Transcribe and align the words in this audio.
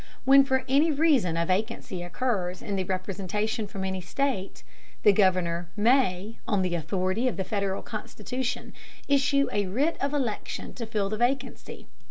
When 0.25 0.43
for 0.43 0.63
any 0.67 0.89
reason 0.91 1.37
a 1.37 1.45
vacancy 1.45 2.01
occurs 2.01 2.63
in 2.63 2.75
the 2.75 2.83
representation 2.85 3.67
from 3.67 3.83
any 3.83 4.01
state, 4.01 4.63
the 5.03 5.13
Governor 5.13 5.69
may, 5.77 6.39
on 6.47 6.63
the 6.63 6.73
authority 6.73 7.27
of 7.27 7.37
the 7.37 7.43
Federal 7.43 7.83
Constitution, 7.83 8.73
issue 9.07 9.47
a 9.51 9.67
writ 9.67 9.97
of 10.01 10.11
election 10.11 10.73
to 10.73 10.87
fill 10.87 11.09
the 11.11 11.17
vacancy. 11.17 11.85